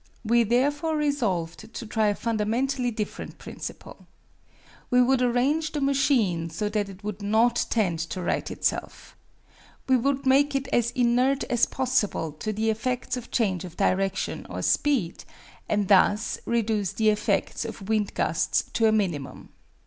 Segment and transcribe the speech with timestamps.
[0.25, 4.07] We therefore resolved to try a fundamentally different principle.
[4.89, 9.15] We would arrange the machine so that it would not tend to right itself.
[9.87, 14.47] We would make it as inert as possible to the effects of change of direction
[14.49, 15.23] or speed,
[15.69, 19.49] and thus reduce the effects of wind gusts to a minimum.